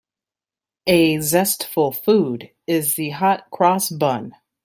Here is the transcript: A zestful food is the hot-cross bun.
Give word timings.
A 0.87 1.19
zestful 1.19 1.91
food 1.91 2.49
is 2.65 2.95
the 2.95 3.11
hot-cross 3.11 3.91
bun. 3.91 4.33